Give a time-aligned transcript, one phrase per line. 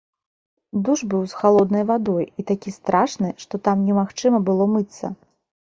[0.87, 5.17] Душ быў з халоднай вадой і такі страшны, што там немагчыма было мыцца.